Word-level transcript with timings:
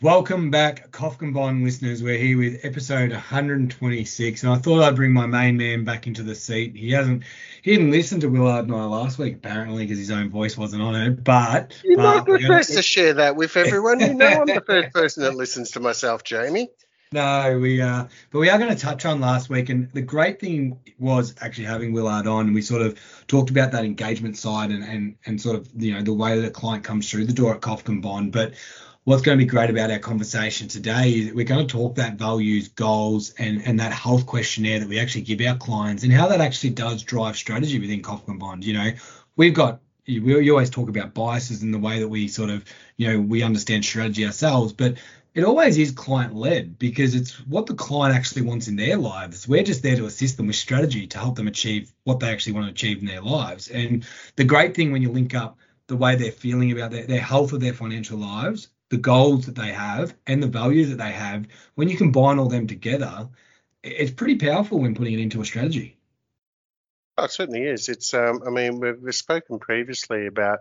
Welcome 0.00 0.52
back, 0.52 0.92
Kofkin 0.92 1.34
Bond 1.34 1.64
listeners. 1.64 2.04
We're 2.04 2.18
here 2.18 2.38
with 2.38 2.64
episode 2.64 3.10
126, 3.10 4.44
and 4.44 4.52
I 4.52 4.56
thought 4.56 4.80
I'd 4.80 4.94
bring 4.94 5.12
my 5.12 5.26
main 5.26 5.56
man 5.56 5.82
back 5.84 6.06
into 6.06 6.22
the 6.22 6.36
seat. 6.36 6.76
He 6.76 6.92
hasn't, 6.92 7.24
he 7.62 7.72
didn't 7.72 7.90
listen 7.90 8.20
to 8.20 8.28
Willard 8.28 8.66
and 8.66 8.76
I 8.76 8.84
last 8.84 9.18
week 9.18 9.34
apparently 9.34 9.84
because 9.84 9.98
his 9.98 10.12
own 10.12 10.30
voice 10.30 10.56
wasn't 10.56 10.82
on 10.82 10.94
it. 10.94 11.24
But 11.24 11.76
you're 11.82 11.96
but 11.96 12.02
not 12.02 12.26
the 12.26 12.46
first 12.46 12.74
to 12.74 12.82
share 12.82 13.14
that 13.14 13.34
with 13.34 13.56
everyone. 13.56 13.98
You 13.98 14.14
know 14.14 14.26
I'm 14.26 14.46
the 14.46 14.62
first 14.64 14.94
person 14.94 15.24
that 15.24 15.34
listens 15.34 15.72
to 15.72 15.80
myself, 15.80 16.22
Jamie. 16.22 16.68
No, 17.10 17.58
we 17.58 17.80
uh, 17.80 18.04
but 18.30 18.38
we 18.38 18.50
are 18.50 18.58
going 18.58 18.68
to 18.68 18.78
touch 18.78 19.06
on 19.06 19.18
last 19.18 19.48
week, 19.48 19.70
and 19.70 19.90
the 19.92 20.02
great 20.02 20.38
thing 20.38 20.78
was 20.98 21.34
actually 21.40 21.64
having 21.64 21.94
Willard 21.94 22.26
on, 22.26 22.44
and 22.44 22.54
we 22.54 22.60
sort 22.60 22.82
of 22.82 23.00
talked 23.26 23.48
about 23.48 23.72
that 23.72 23.86
engagement 23.86 24.36
side 24.36 24.70
and 24.70 24.84
and 24.84 25.16
and 25.24 25.40
sort 25.40 25.56
of 25.56 25.70
you 25.74 25.94
know 25.94 26.02
the 26.02 26.12
way 26.12 26.38
that 26.38 26.46
a 26.46 26.50
client 26.50 26.84
comes 26.84 27.10
through 27.10 27.24
the 27.24 27.32
door 27.32 27.54
at 27.54 27.62
Kofkin 27.62 28.02
Bond, 28.02 28.30
but 28.30 28.52
what's 29.08 29.22
going 29.22 29.38
to 29.38 29.42
be 29.42 29.48
great 29.48 29.70
about 29.70 29.90
our 29.90 29.98
conversation 29.98 30.68
today 30.68 31.12
is 31.12 31.32
we're 31.32 31.42
going 31.42 31.66
to 31.66 31.72
talk 31.72 31.94
that 31.94 32.16
values, 32.16 32.68
goals, 32.68 33.32
and, 33.38 33.62
and 33.66 33.80
that 33.80 33.90
health 33.90 34.26
questionnaire 34.26 34.78
that 34.80 34.86
we 34.86 35.00
actually 35.00 35.22
give 35.22 35.40
our 35.40 35.56
clients 35.56 36.02
and 36.02 36.12
how 36.12 36.28
that 36.28 36.42
actually 36.42 36.68
does 36.68 37.02
drive 37.04 37.34
strategy 37.34 37.80
within 37.80 38.02
Kofkin 38.02 38.38
Bond. 38.38 38.66
You 38.66 38.74
know, 38.74 38.90
we've 39.34 39.54
got 39.54 39.80
we, 40.06 40.20
we 40.20 40.50
always 40.50 40.68
talk 40.68 40.90
about 40.90 41.14
biases 41.14 41.62
in 41.62 41.70
the 41.70 41.78
way 41.78 42.00
that 42.00 42.08
we 42.08 42.28
sort 42.28 42.50
of, 42.50 42.66
you 42.98 43.10
know, 43.10 43.18
we 43.18 43.42
understand 43.42 43.82
strategy 43.82 44.26
ourselves, 44.26 44.74
but 44.74 44.98
it 45.34 45.42
always 45.42 45.78
is 45.78 45.90
client 45.90 46.34
led 46.34 46.78
because 46.78 47.14
it's 47.14 47.32
what 47.46 47.64
the 47.64 47.72
client 47.72 48.14
actually 48.14 48.42
wants 48.42 48.68
in 48.68 48.76
their 48.76 48.98
lives. 48.98 49.48
We're 49.48 49.62
just 49.62 49.82
there 49.82 49.96
to 49.96 50.04
assist 50.04 50.36
them 50.36 50.48
with 50.48 50.56
strategy 50.56 51.06
to 51.06 51.18
help 51.18 51.36
them 51.36 51.48
achieve 51.48 51.94
what 52.04 52.20
they 52.20 52.28
actually 52.28 52.52
want 52.52 52.66
to 52.66 52.72
achieve 52.72 52.98
in 52.98 53.06
their 53.06 53.22
lives. 53.22 53.68
And 53.68 54.06
the 54.36 54.44
great 54.44 54.76
thing 54.76 54.92
when 54.92 55.00
you 55.00 55.10
link 55.10 55.34
up 55.34 55.56
the 55.86 55.96
way 55.96 56.16
they're 56.16 56.30
feeling 56.30 56.72
about 56.72 56.90
their, 56.90 57.06
their 57.06 57.22
health 57.22 57.54
of 57.54 57.60
their 57.60 57.72
financial 57.72 58.18
lives 58.18 58.68
the 58.90 58.96
goals 58.96 59.46
that 59.46 59.54
they 59.54 59.72
have 59.72 60.14
and 60.26 60.42
the 60.42 60.48
values 60.48 60.90
that 60.90 60.98
they 60.98 61.12
have, 61.12 61.46
when 61.74 61.88
you 61.88 61.96
combine 61.96 62.38
all 62.38 62.48
them 62.48 62.66
together, 62.66 63.28
it's 63.82 64.10
pretty 64.10 64.36
powerful 64.36 64.80
when 64.80 64.94
putting 64.94 65.14
it 65.14 65.20
into 65.20 65.40
a 65.40 65.44
strategy. 65.44 65.96
Oh, 67.16 67.24
it 67.24 67.30
certainly 67.30 67.64
is. 67.64 67.88
It's, 67.88 68.14
um, 68.14 68.42
I 68.46 68.50
mean, 68.50 68.80
we've, 68.80 69.00
we've 69.00 69.14
spoken 69.14 69.58
previously 69.58 70.26
about 70.26 70.60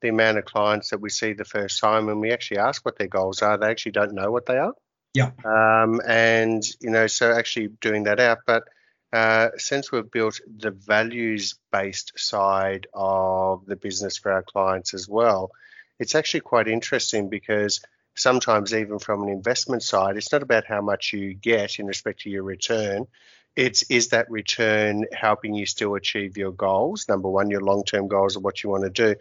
the 0.00 0.08
amount 0.08 0.38
of 0.38 0.44
clients 0.44 0.90
that 0.90 1.00
we 1.00 1.08
see 1.08 1.32
the 1.32 1.44
first 1.44 1.80
time, 1.80 2.08
and 2.08 2.20
we 2.20 2.32
actually 2.32 2.58
ask 2.58 2.84
what 2.84 2.98
their 2.98 3.06
goals 3.06 3.40
are. 3.40 3.56
They 3.56 3.70
actually 3.70 3.92
don't 3.92 4.14
know 4.14 4.30
what 4.30 4.46
they 4.46 4.58
are. 4.58 4.74
Yeah. 5.14 5.30
Um, 5.44 6.00
and 6.06 6.62
you 6.80 6.90
know, 6.90 7.06
so 7.06 7.32
actually 7.32 7.68
doing 7.80 8.04
that 8.04 8.18
out, 8.18 8.38
but 8.46 8.64
uh, 9.12 9.50
since 9.58 9.92
we've 9.92 10.10
built 10.10 10.40
the 10.56 10.70
values-based 10.70 12.12
side 12.16 12.86
of 12.94 13.66
the 13.66 13.76
business 13.76 14.16
for 14.16 14.32
our 14.32 14.42
clients 14.42 14.94
as 14.94 15.06
well, 15.08 15.50
it's 15.98 16.14
actually 16.14 16.40
quite 16.40 16.68
interesting 16.68 17.28
because 17.28 17.80
sometimes 18.14 18.74
even 18.74 18.98
from 18.98 19.22
an 19.22 19.28
investment 19.28 19.82
side, 19.82 20.16
it's 20.16 20.32
not 20.32 20.42
about 20.42 20.66
how 20.66 20.80
much 20.80 21.12
you 21.12 21.34
get 21.34 21.78
in 21.78 21.86
respect 21.86 22.20
to 22.20 22.30
your 22.30 22.42
return. 22.42 23.06
It's 23.54 23.82
is 23.90 24.08
that 24.08 24.30
return 24.30 25.06
helping 25.12 25.54
you 25.54 25.66
still 25.66 25.94
achieve 25.94 26.36
your 26.36 26.52
goals? 26.52 27.06
Number 27.08 27.28
one, 27.28 27.50
your 27.50 27.60
long-term 27.60 28.08
goals 28.08 28.36
of 28.36 28.42
what 28.42 28.62
you 28.62 28.70
want 28.70 28.84
to 28.84 28.90
do. 28.90 29.14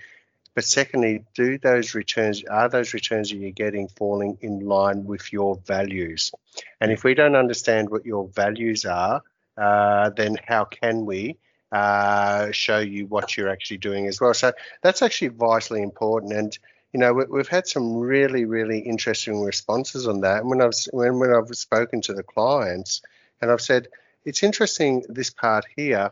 But 0.53 0.65
secondly, 0.65 1.25
do 1.33 1.57
those 1.57 1.95
returns 1.95 2.43
are 2.43 2.67
those 2.67 2.93
returns 2.93 3.29
that 3.29 3.37
you're 3.37 3.51
getting 3.51 3.87
falling 3.87 4.37
in 4.41 4.59
line 4.59 5.05
with 5.05 5.31
your 5.31 5.57
values? 5.65 6.31
And 6.79 6.91
if 6.91 7.03
we 7.03 7.13
don't 7.13 7.35
understand 7.35 7.89
what 7.89 8.05
your 8.05 8.27
values 8.27 8.85
are, 8.85 9.21
uh, 9.57 10.09
then 10.09 10.37
how 10.45 10.65
can 10.65 11.05
we 11.05 11.37
uh, 11.71 12.51
show 12.51 12.79
you 12.79 13.05
what 13.07 13.37
you're 13.37 13.49
actually 13.49 13.77
doing 13.77 14.07
as 14.07 14.19
well. 14.19 14.33
So 14.33 14.51
that's 14.81 15.01
actually 15.01 15.29
vitally 15.29 15.81
important. 15.81 16.33
And 16.33 16.57
you 16.93 16.99
know, 16.99 17.13
we, 17.13 17.39
have 17.39 17.47
had 17.47 17.67
some 17.67 17.95
really, 17.95 18.43
really 18.45 18.79
interesting 18.79 19.41
responses 19.41 20.07
on 20.07 20.21
that. 20.21 20.41
And 20.41 20.49
when 20.49 20.61
I've 20.61 20.73
when, 20.91 21.19
when 21.19 21.33
I've 21.33 21.55
spoken 21.55 22.01
to 22.01 22.13
the 22.13 22.23
clients, 22.23 23.01
and 23.41 23.49
I've 23.49 23.61
said 23.61 23.87
it's 24.25 24.43
interesting 24.43 25.03
this 25.07 25.29
part 25.29 25.65
here. 25.75 26.11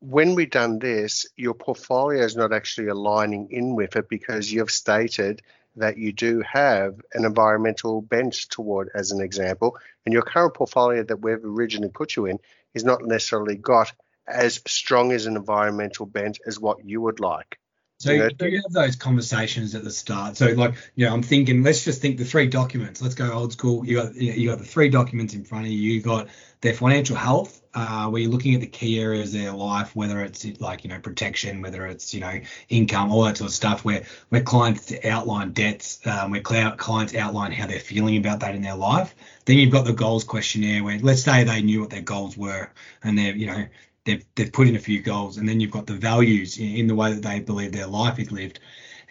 When 0.00 0.34
we've 0.34 0.50
done 0.50 0.78
this, 0.78 1.26
your 1.36 1.54
portfolio 1.54 2.22
is 2.22 2.36
not 2.36 2.52
actually 2.52 2.88
aligning 2.88 3.48
in 3.50 3.74
with 3.74 3.96
it 3.96 4.08
because 4.08 4.52
you've 4.52 4.70
stated 4.70 5.42
that 5.74 5.98
you 5.98 6.12
do 6.12 6.42
have 6.42 7.00
an 7.12 7.24
environmental 7.24 8.00
bent 8.00 8.34
toward, 8.50 8.90
as 8.94 9.10
an 9.10 9.20
example, 9.20 9.76
and 10.04 10.12
your 10.12 10.22
current 10.22 10.54
portfolio 10.54 11.02
that 11.02 11.20
we've 11.20 11.44
originally 11.44 11.90
put 11.90 12.14
you 12.14 12.26
in 12.26 12.38
is 12.74 12.84
not 12.84 13.04
necessarily 13.04 13.56
got 13.56 13.92
as 14.26 14.60
strong 14.66 15.12
as 15.12 15.26
an 15.26 15.36
environmental 15.36 16.06
bent 16.06 16.38
as 16.46 16.58
what 16.58 16.84
you 16.84 17.00
would 17.00 17.20
like. 17.20 17.58
So 17.98 18.12
you 18.12 18.18
know, 18.18 18.46
you 18.46 18.60
have 18.62 18.72
those 18.72 18.94
conversations 18.94 19.74
at 19.74 19.82
the 19.82 19.90
start? 19.90 20.36
So 20.36 20.48
like, 20.48 20.74
you 20.96 21.06
know, 21.06 21.14
I'm 21.14 21.22
thinking, 21.22 21.62
let's 21.62 21.82
just 21.82 22.02
think 22.02 22.18
the 22.18 22.26
three 22.26 22.46
documents. 22.46 23.00
Let's 23.00 23.14
go 23.14 23.32
old 23.32 23.52
school. 23.52 23.86
You 23.86 24.02
got 24.02 24.14
you 24.14 24.50
got 24.50 24.58
the 24.58 24.66
three 24.66 24.90
documents 24.90 25.32
in 25.32 25.44
front 25.44 25.64
of 25.64 25.72
you. 25.72 25.92
You 25.92 26.02
got 26.02 26.28
their 26.60 26.74
financial 26.74 27.16
health, 27.16 27.62
uh, 27.72 28.08
where 28.08 28.20
you're 28.20 28.30
looking 28.30 28.54
at 28.54 28.60
the 28.60 28.66
key 28.66 29.00
areas 29.00 29.34
of 29.34 29.40
their 29.40 29.52
life, 29.52 29.96
whether 29.96 30.20
it's 30.20 30.44
like 30.60 30.84
you 30.84 30.90
know 30.90 30.98
protection, 30.98 31.62
whether 31.62 31.86
it's 31.86 32.12
you 32.12 32.20
know 32.20 32.38
income, 32.68 33.10
all 33.10 33.24
that 33.24 33.38
sort 33.38 33.48
of 33.48 33.54
stuff. 33.54 33.82
Where 33.82 34.04
where 34.28 34.42
clients 34.42 34.92
outline 35.02 35.52
debts, 35.52 36.06
um, 36.06 36.32
where 36.32 36.42
clients 36.42 37.14
outline 37.14 37.52
how 37.52 37.66
they're 37.66 37.80
feeling 37.80 38.18
about 38.18 38.40
that 38.40 38.54
in 38.54 38.60
their 38.60 38.76
life. 38.76 39.14
Then 39.46 39.56
you've 39.56 39.72
got 39.72 39.86
the 39.86 39.94
goals 39.94 40.24
questionnaire, 40.24 40.84
where 40.84 40.98
let's 40.98 41.22
say 41.22 41.44
they 41.44 41.62
knew 41.62 41.80
what 41.80 41.88
their 41.88 42.02
goals 42.02 42.36
were, 42.36 42.68
and 43.02 43.16
they're 43.16 43.34
you 43.34 43.46
know 43.46 43.66
they've 44.06 44.24
they've 44.34 44.52
put 44.52 44.68
in 44.68 44.76
a 44.76 44.80
few 44.80 45.02
goals, 45.02 45.36
and 45.36 45.46
then 45.46 45.60
you've 45.60 45.70
got 45.70 45.86
the 45.86 45.94
values 45.94 46.56
in, 46.56 46.76
in 46.76 46.86
the 46.86 46.94
way 46.94 47.12
that 47.12 47.22
they 47.22 47.40
believe 47.40 47.72
their 47.72 47.86
life 47.86 48.18
is 48.18 48.32
lived. 48.32 48.60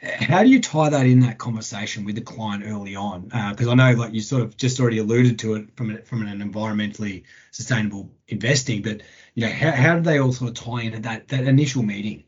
How 0.01 0.44
do 0.44 0.50
you 0.50 0.61
tie 0.61 0.89
that 0.89 1.06
in 1.06 1.22
that 1.22 1.38
conversation 1.38 2.06
with 2.06 2.16
the 2.16 2.22
client 2.22 2.63
early 2.66 2.95
on? 2.95 3.23
Because 3.23 3.67
uh, 3.67 3.72
I 3.72 3.75
know, 3.75 3.91
like 3.94 4.13
you 4.13 4.22
sort 4.22 4.44
of 4.44 4.57
just 4.57 4.79
already 4.79 4.97
alluded 4.97 5.39
to 5.39 5.55
it 5.55 5.75
from 5.75 6.01
from 6.03 6.25
an 6.25 6.39
environmentally 6.39 7.23
sustainable 7.51 8.09
investing, 8.28 8.81
but 8.81 9.01
you 9.35 9.45
know, 9.45 9.53
how, 9.53 9.72
how 9.72 9.95
do 9.95 10.01
they 10.01 10.19
all 10.19 10.34
sort 10.34 10.50
of 10.50 10.55
tie 10.55 10.81
into 10.81 11.00
that 11.01 11.28
that 11.28 11.45
initial 11.45 11.84
meeting? 11.84 12.23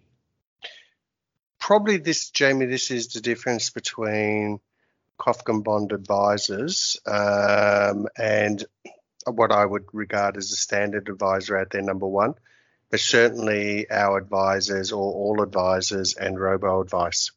Probably 1.59 1.97
this, 1.97 2.29
Jamie. 2.29 2.65
This 2.67 2.91
is 2.91 3.07
the 3.07 3.21
difference 3.21 3.71
between 3.71 4.59
Kofkin 5.19 5.63
Bond 5.63 5.91
advisors 5.91 6.97
um, 7.05 8.07
and 8.17 8.63
what 9.25 9.51
I 9.51 9.65
would 9.65 9.85
regard 9.91 10.37
as 10.37 10.51
a 10.51 10.55
standard 10.55 11.09
advisor 11.09 11.57
out 11.57 11.71
there. 11.71 11.81
Number 11.81 12.07
one 12.07 12.35
but 12.89 12.99
certainly 12.99 13.89
our 13.89 14.17
advisors 14.17 14.91
or 14.91 15.13
all 15.13 15.41
advisors 15.41 16.15
and 16.15 16.39
robo 16.39 16.81
advice. 16.81 17.31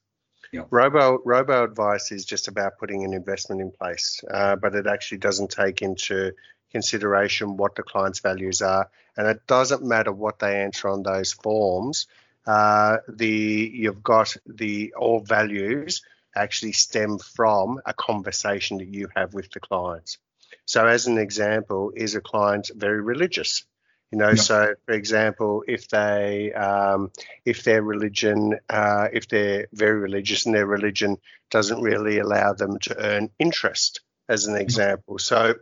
Yep. 0.53 0.67
Robo 0.71 1.19
robo 1.25 1.65
advice 1.65 2.11
is 2.11 2.25
just 2.25 2.49
about 2.49 2.79
putting 2.79 3.05
an 3.05 3.13
investment 3.13 3.61
in 3.61 3.71
place, 3.71 4.21
uh, 4.31 4.57
but 4.57 4.75
it 4.75 4.87
actually 4.87 5.19
doesn't 5.19 5.51
take 5.51 5.81
into 5.81 6.33
consideration 6.73 7.57
what 7.57 7.75
the 7.75 7.83
client's 7.83 8.21
values 8.21 8.61
are, 8.63 8.91
and 9.17 9.29
it 9.29 9.47
doesn't 9.47 9.85
matter 9.85 10.13
what 10.13 10.39
they 10.41 10.63
answer 10.63 10.89
on 10.89 11.03
those 11.03 11.33
forms. 11.33 12.07
Uh, 12.47 12.97
the 13.09 13.71
you've 13.75 14.03
got 14.03 14.37
the 14.47 14.93
all 14.99 15.21
values 15.21 16.03
actually 16.35 16.73
stem 16.73 17.19
from 17.19 17.81
a 17.87 17.93
conversation 17.93 18.79
that 18.79 18.89
you 18.89 19.09
have 19.15 19.35
with 19.35 19.51
the 19.51 19.61
clients. 19.61 20.19
So, 20.65 20.87
as 20.87 21.07
an 21.07 21.19
example, 21.19 21.93
is 21.95 22.15
a 22.15 22.21
client 22.21 22.71
very 22.75 23.01
religious? 23.01 23.65
You 24.11 24.19
know, 24.19 24.35
so 24.35 24.75
for 24.87 24.93
example, 24.93 25.63
if 25.69 25.89
they, 25.89 26.53
um, 26.53 27.13
if 27.45 27.63
their 27.63 27.83
religion, 27.83 28.59
uh, 28.69 29.07
if 29.13 29.29
they're 29.29 29.69
very 29.73 30.01
religious 30.01 30.47
and 30.47 30.55
their 30.55 30.67
religion 30.67 31.17
doesn't 31.51 31.81
really 31.81 32.19
allow 32.19 32.53
them 32.53 32.79
to 32.81 32.97
earn 32.99 33.31
interest, 33.39 34.01
as 34.31 34.47
an 34.47 34.57
example. 34.57 35.19
So, 35.19 35.57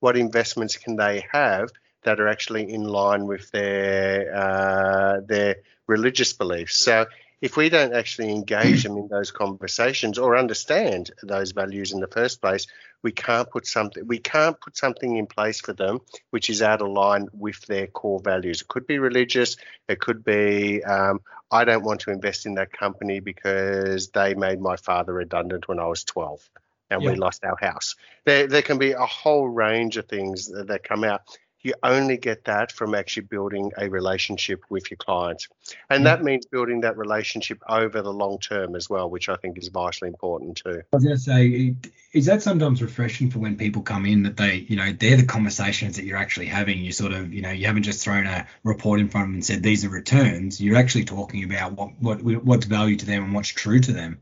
what 0.00 0.16
investments 0.16 0.76
can 0.76 0.96
they 0.96 1.24
have 1.32 1.70
that 2.04 2.20
are 2.20 2.28
actually 2.28 2.72
in 2.72 2.84
line 2.84 3.26
with 3.26 3.50
their 3.50 4.34
uh, 4.34 5.20
their 5.26 5.56
religious 5.88 6.32
beliefs? 6.32 6.76
So, 6.78 7.06
if 7.42 7.56
we 7.56 7.68
don't 7.68 7.92
actually 7.92 8.30
engage 8.30 8.84
them 8.84 8.96
in 8.96 9.08
those 9.08 9.32
conversations 9.32 10.16
or 10.16 10.36
understand 10.36 11.10
those 11.24 11.50
values 11.50 11.92
in 11.92 11.98
the 11.98 12.06
first 12.06 12.40
place, 12.40 12.68
we 13.02 13.10
can't 13.10 13.50
put 13.50 13.66
something 13.66 14.06
we 14.06 14.18
can't 14.18 14.58
put 14.60 14.76
something 14.76 15.16
in 15.16 15.26
place 15.26 15.60
for 15.60 15.72
them 15.72 15.98
which 16.30 16.48
is 16.48 16.62
out 16.62 16.80
of 16.80 16.88
line 16.88 17.26
with 17.32 17.60
their 17.66 17.88
core 17.88 18.20
values. 18.20 18.62
It 18.62 18.68
could 18.68 18.86
be 18.86 18.98
religious, 18.98 19.56
it 19.88 19.98
could 19.98 20.24
be 20.24 20.84
um, 20.84 21.20
I 21.50 21.64
don't 21.64 21.82
want 21.82 22.00
to 22.02 22.12
invest 22.12 22.46
in 22.46 22.54
that 22.54 22.72
company 22.72 23.18
because 23.18 24.08
they 24.10 24.34
made 24.34 24.60
my 24.60 24.76
father 24.76 25.12
redundant 25.12 25.66
when 25.66 25.80
I 25.80 25.86
was 25.86 26.04
12 26.04 26.48
and 26.90 27.02
yeah. 27.02 27.10
we 27.10 27.16
lost 27.16 27.44
our 27.44 27.56
house. 27.60 27.96
There, 28.24 28.46
there 28.46 28.62
can 28.62 28.78
be 28.78 28.92
a 28.92 29.04
whole 29.04 29.48
range 29.48 29.96
of 29.96 30.06
things 30.06 30.46
that, 30.46 30.68
that 30.68 30.84
come 30.84 31.02
out 31.02 31.22
you 31.62 31.74
only 31.82 32.16
get 32.16 32.44
that 32.44 32.72
from 32.72 32.94
actually 32.94 33.24
building 33.24 33.70
a 33.78 33.88
relationship 33.88 34.62
with 34.68 34.90
your 34.90 34.98
clients. 34.98 35.48
And 35.90 36.02
mm. 36.02 36.04
that 36.04 36.22
means 36.22 36.46
building 36.46 36.80
that 36.80 36.96
relationship 36.96 37.62
over 37.68 38.02
the 38.02 38.12
long 38.12 38.38
term 38.38 38.74
as 38.74 38.90
well, 38.90 39.08
which 39.08 39.28
I 39.28 39.36
think 39.36 39.58
is 39.58 39.68
vitally 39.68 40.08
important 40.08 40.56
too. 40.58 40.82
I 40.92 40.96
was 40.96 41.04
going 41.04 41.16
to 41.16 41.22
say, 41.22 41.74
is 42.12 42.26
that 42.26 42.42
sometimes 42.42 42.82
refreshing 42.82 43.30
for 43.30 43.38
when 43.38 43.56
people 43.56 43.82
come 43.82 44.06
in 44.06 44.24
that 44.24 44.36
they, 44.36 44.56
you 44.68 44.76
know, 44.76 44.92
they're 44.92 45.16
the 45.16 45.24
conversations 45.24 45.96
that 45.96 46.04
you're 46.04 46.18
actually 46.18 46.46
having? 46.46 46.78
You 46.78 46.92
sort 46.92 47.12
of, 47.12 47.32
you 47.32 47.42
know, 47.42 47.50
you 47.50 47.66
haven't 47.66 47.84
just 47.84 48.02
thrown 48.02 48.26
a 48.26 48.46
report 48.64 49.00
in 49.00 49.08
front 49.08 49.24
of 49.24 49.28
them 49.28 49.34
and 49.34 49.44
said 49.44 49.62
these 49.62 49.84
are 49.84 49.88
returns. 49.88 50.60
You're 50.60 50.76
actually 50.76 51.04
talking 51.04 51.44
about 51.44 51.72
what, 51.72 51.92
what 52.00 52.44
what's 52.44 52.66
value 52.66 52.96
to 52.96 53.06
them 53.06 53.24
and 53.24 53.34
what's 53.34 53.48
true 53.48 53.80
to 53.80 53.92
them. 53.92 54.20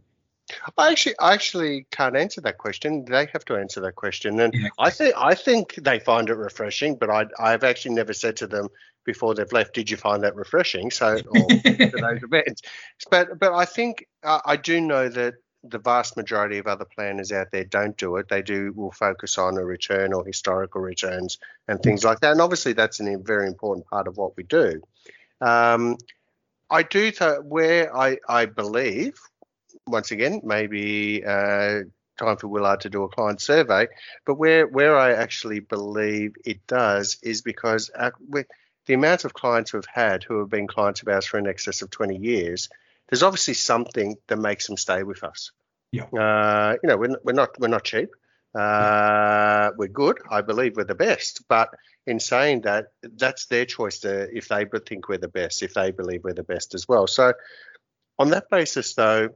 I 0.77 0.91
actually, 0.91 1.19
I 1.19 1.33
actually 1.35 1.87
can't 1.91 2.17
answer 2.17 2.41
that 2.43 2.59
question. 2.59 3.05
They 3.05 3.27
have 3.33 3.45
to 3.47 3.57
answer 3.57 3.81
that 3.81 3.97
question, 3.97 4.41
and 4.41 4.55
yeah. 4.55 4.69
I 4.79 4.91
think 4.91 5.15
I 5.17 5.35
think 5.35 5.75
they 5.77 5.99
find 5.99 6.29
it 6.29 6.35
refreshing. 6.35 6.97
But 6.97 7.11
I, 7.11 7.27
I've 7.39 7.65
actually 7.65 7.95
never 7.95 8.13
said 8.13 8.37
to 8.39 8.47
them 8.47 8.69
before 9.05 9.35
they've 9.35 9.53
left, 9.53 9.75
"Did 9.75 9.91
you 9.91 9.97
find 9.97 10.23
that 10.23 10.37
refreshing?" 10.37 10.91
So, 10.91 11.19
or 11.31 11.47
those 11.49 12.23
events. 12.23 12.63
But, 13.11 13.39
but 13.39 13.53
I 13.53 13.65
think 13.65 14.07
uh, 14.23 14.41
I 14.45 14.57
do 14.57 14.81
know 14.81 15.09
that 15.09 15.35
the 15.63 15.79
vast 15.79 16.17
majority 16.17 16.59
of 16.59 16.67
other 16.67 16.87
planners 16.87 17.33
out 17.33 17.49
there 17.53 17.65
don't 17.65 17.97
do 17.97 18.17
it. 18.17 18.29
They 18.29 18.43
do 18.43 18.73
will 18.75 18.93
focus 18.93 19.37
on 19.39 19.59
a 19.59 19.65
return 19.65 20.13
or 20.13 20.25
historical 20.25 20.81
returns 20.81 21.39
and 21.69 21.83
things 21.83 22.05
like 22.05 22.21
that. 22.21 22.33
And 22.33 22.41
obviously, 22.41 22.73
that's 22.73 23.01
a 23.01 23.17
very 23.19 23.47
important 23.47 23.87
part 23.87 24.09
of 24.09 24.17
what 24.17 24.37
we 24.37 24.45
do. 24.45 24.81
Um, 25.41 25.97
I 26.71 26.83
do 26.83 27.11
th- 27.11 27.41
where 27.43 27.95
I, 27.95 28.19
I 28.29 28.47
believe 28.47 29.21
once 29.87 30.11
again, 30.11 30.41
maybe 30.45 31.25
uh, 31.25 31.81
time 32.19 32.37
for 32.37 32.49
Willard 32.49 32.81
to 32.81 32.91
do 32.91 33.03
a 33.03 33.09
client 33.09 33.41
survey. 33.41 33.89
But 34.25 34.35
where 34.35 34.67
where 34.67 34.97
I 34.97 35.13
actually 35.13 35.61
believe 35.61 36.35
it 36.45 36.67
does 36.67 37.19
is 37.23 37.43
because 37.43 37.91
uh, 37.97 38.11
the 38.87 38.95
amount 38.95 39.25
of 39.25 39.35
clients 39.35 39.73
we've 39.73 39.85
had 39.93 40.23
who 40.25 40.39
have 40.39 40.51
been 40.51 40.67
clients 40.67 41.03
of 41.03 41.09
ours 41.09 41.27
for 41.27 41.39
in 41.39 41.47
excess 41.47 41.83
of 41.83 41.91
20 41.91 42.17
years, 42.17 42.69
there's 43.09 43.23
obviously 43.23 43.55
something 43.55 44.17
that 44.29 44.37
makes 44.37 44.67
them 44.67 44.77
stay 44.77 45.03
with 45.03 45.23
us. 45.25 45.53
Yeah. 45.93 46.05
Uh, 46.05 46.77
you 46.83 46.89
know, 46.89 46.97
we're, 46.97 47.17
we're 47.25 47.33
not 47.33 47.59
we're 47.59 47.69
not 47.69 47.85
cheap. 47.85 48.11
Uh, 48.55 49.71
we're 49.77 49.89
good. 49.89 50.19
I 50.29 50.41
believe 50.41 50.77
we're 50.77 50.85
the 50.85 50.95
best. 50.95 51.43
But 51.49 51.71
in 52.07 52.19
saying 52.19 52.63
that, 52.63 52.87
that's 53.03 53.47
their 53.47 53.65
choice 53.65 54.01
to 54.01 54.29
if 54.37 54.49
they 54.49 54.65
think 54.87 55.09
we're 55.09 55.19
the 55.19 55.29
best, 55.29 55.63
if 55.63 55.75
they 55.75 55.91
believe 55.91 56.25
we're 56.25 56.35
the 56.35 56.43
best 56.43 56.75
as 56.75 56.89
well. 56.89 57.07
So 57.07 57.33
on 58.19 58.31
that 58.31 58.51
basis, 58.51 58.95
though, 58.95 59.31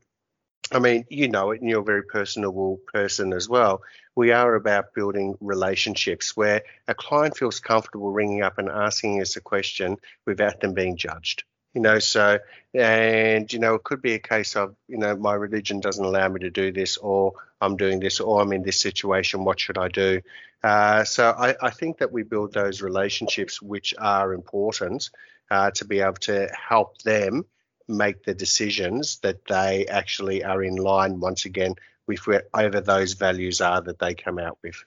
I 0.72 0.78
mean, 0.78 1.04
you 1.10 1.28
know 1.28 1.50
it, 1.50 1.60
and 1.60 1.68
you're 1.68 1.80
a 1.80 1.84
very 1.84 2.04
personable 2.04 2.80
person 2.92 3.32
as 3.32 3.48
well. 3.48 3.82
We 4.16 4.32
are 4.32 4.54
about 4.54 4.94
building 4.94 5.36
relationships 5.40 6.36
where 6.36 6.62
a 6.88 6.94
client 6.94 7.36
feels 7.36 7.60
comfortable 7.60 8.12
ringing 8.12 8.42
up 8.42 8.58
and 8.58 8.68
asking 8.68 9.20
us 9.20 9.36
a 9.36 9.40
question 9.40 9.98
without 10.26 10.60
them 10.60 10.74
being 10.74 10.96
judged. 10.96 11.44
You 11.74 11.80
know, 11.80 11.98
so, 11.98 12.38
and, 12.72 13.52
you 13.52 13.58
know, 13.58 13.74
it 13.74 13.82
could 13.82 14.00
be 14.00 14.14
a 14.14 14.20
case 14.20 14.54
of, 14.54 14.76
you 14.86 14.96
know, 14.96 15.16
my 15.16 15.34
religion 15.34 15.80
doesn't 15.80 16.04
allow 16.04 16.28
me 16.28 16.40
to 16.40 16.50
do 16.50 16.70
this, 16.70 16.96
or 16.96 17.32
I'm 17.60 17.76
doing 17.76 17.98
this, 17.98 18.20
or 18.20 18.40
I'm 18.40 18.52
in 18.52 18.62
this 18.62 18.80
situation, 18.80 19.44
what 19.44 19.58
should 19.58 19.76
I 19.76 19.88
do? 19.88 20.20
Uh, 20.62 21.02
so 21.04 21.30
I, 21.36 21.56
I, 21.60 21.70
think 21.70 21.98
that 21.98 22.10
we 22.10 22.22
build 22.22 22.54
those 22.54 22.80
relationships 22.80 23.60
which 23.60 23.92
are 23.98 24.32
important 24.32 25.10
uh, 25.50 25.72
to 25.72 25.84
be 25.84 26.00
able 26.00 26.14
to 26.14 26.48
help 26.56 27.02
them 27.02 27.44
make 27.88 28.24
the 28.24 28.34
decisions 28.34 29.18
that 29.18 29.46
they 29.46 29.86
actually 29.86 30.44
are 30.44 30.62
in 30.62 30.76
line 30.76 31.20
once 31.20 31.44
again 31.44 31.74
with 32.06 32.26
whatever 32.26 32.80
those 32.80 33.14
values 33.14 33.60
are 33.60 33.80
that 33.82 33.98
they 33.98 34.14
come 34.14 34.38
out 34.38 34.58
with. 34.62 34.84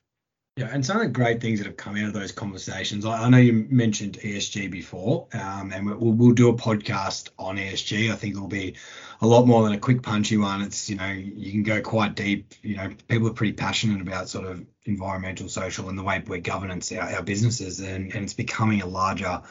Yeah, 0.58 0.70
and 0.74 0.84
some 0.84 0.98
of 0.98 1.04
the 1.04 1.10
great 1.10 1.40
things 1.40 1.60
that 1.60 1.68
have 1.68 1.78
come 1.78 1.98
out 1.98 2.06
of 2.06 2.14
those 2.14 2.32
conversations. 2.32 3.06
I, 3.06 3.26
I 3.26 3.30
know 3.30 3.38
you 3.38 3.68
mentioned 3.70 4.18
ESG 4.18 4.72
before, 4.72 5.28
um, 5.34 5.72
and 5.72 5.86
we'll, 5.86 6.14
we'll, 6.14 6.32
do 6.32 6.50
a 6.50 6.56
podcast 6.56 7.30
on 7.38 7.58
ESG. 7.58 8.12
I 8.12 8.16
think 8.16 8.36
it'll 8.36 8.48
be 8.48 8.76
a 9.22 9.28
lot 9.28 9.46
more 9.46 9.64
than 9.64 9.74
a 9.74 9.78
quick 9.78 10.02
punchy 10.02 10.36
one. 10.36 10.64
It's 10.64 10.90
you 10.90 10.96
know 10.96 11.12
you 11.12 11.52
can 11.52 11.62
go 11.62 11.80
quite 11.82 12.16
deep. 12.16 12.56
You 12.64 12.78
know, 12.78 12.90
people 13.08 13.28
are 13.28 13.34
pretty 13.34 13.54
passionate 13.54 14.02
about 14.02 14.30
sort 14.30 14.48
of 14.48 14.66
environmental, 14.86 15.48
social, 15.48 15.90
and 15.90 15.98
the 15.98 16.02
way 16.02 16.24
we 16.26 16.40
governance 16.40 16.92
our, 16.92 17.08
our 17.08 17.22
businesses, 17.22 17.80
and, 17.80 18.12
and 18.16 18.24
it's 18.24 18.34
becoming 18.34 18.82
a 18.82 18.88
larger 18.88 19.44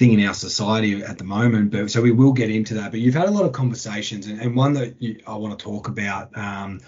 thing 0.00 0.18
in 0.18 0.26
our 0.26 0.34
society 0.34 1.02
at 1.04 1.18
the 1.18 1.24
moment. 1.24 1.70
But 1.70 1.90
so 1.90 2.00
we 2.00 2.10
will 2.10 2.32
get 2.32 2.50
into 2.50 2.74
that. 2.74 2.90
But 2.90 3.00
you've 3.00 3.14
had 3.14 3.28
a 3.28 3.30
lot 3.30 3.44
of 3.44 3.52
conversations, 3.52 4.26
and, 4.26 4.40
and 4.40 4.56
one 4.56 4.72
that 4.72 5.00
you, 5.00 5.20
I 5.26 5.36
want 5.36 5.56
to 5.56 5.62
talk 5.62 5.88
about 5.88 6.36
um, 6.36 6.80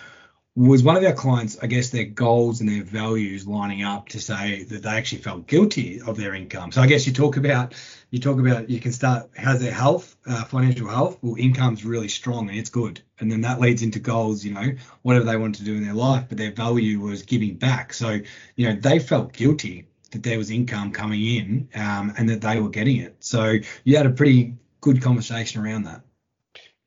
was 0.57 0.83
one 0.83 0.97
of 0.97 1.05
our 1.05 1.13
clients. 1.13 1.59
I 1.63 1.67
guess 1.67 1.91
their 1.91 2.07
goals 2.07 2.63
and 2.63 2.71
their 2.71 2.83
values 2.83 3.47
lining 3.47 3.83
up 3.83 4.09
to 4.09 4.21
say 4.21 4.65
that 4.65 4.83
they 4.83 4.89
actually 4.89 5.21
felt 5.21 5.47
guilty 5.47 6.01
of 6.01 6.17
their 6.17 6.35
income. 6.35 6.73
So 6.73 6.81
I 6.81 6.87
guess 6.87 7.07
you 7.07 7.13
talk 7.13 7.37
about 7.37 7.75
you 8.11 8.19
talk 8.19 8.39
about 8.41 8.71
you 8.71 8.81
can 8.81 8.93
start 8.93 9.29
how's 9.37 9.61
their 9.61 9.73
health, 9.75 10.17
uh, 10.27 10.45
financial 10.45 10.89
health. 10.89 11.19
Well, 11.21 11.37
income's 11.39 11.85
really 11.85 12.09
strong 12.09 12.49
and 12.49 12.59
it's 12.59 12.71
good, 12.71 13.03
and 13.21 13.31
then 13.31 13.43
that 13.43 13.61
leads 13.61 13.83
into 13.83 14.01
goals. 14.01 14.43
You 14.43 14.55
know, 14.55 14.73
whatever 15.03 15.27
they 15.27 15.37
want 15.37 15.57
to 15.57 15.65
do 15.65 15.77
in 15.77 15.85
their 15.85 15.93
life, 15.93 16.25
but 16.31 16.39
their 16.39 16.53
value 16.53 16.99
was 16.99 17.25
giving 17.25 17.57
back. 17.57 17.93
So 17.93 18.21
you 18.57 18.69
know 18.69 18.75
they 18.75 19.01
felt 19.01 19.35
guilty 19.35 19.87
that 20.13 20.23
there 20.23 20.39
was 20.39 20.51
income 20.51 20.93
coming 20.93 21.21
in 21.21 21.69
um, 21.75 22.13
and 22.17 22.29
that 22.29 22.41
they 22.41 22.61
were 22.61 22.69
getting 22.69 22.99
it. 22.99 23.17
So 23.21 23.57
you 23.85 23.97
had 23.97 24.07
a 24.07 24.11
pretty 24.11 24.55
good 24.81 25.03
conversation 25.03 25.63
around 25.63 25.85
that. 25.85 26.03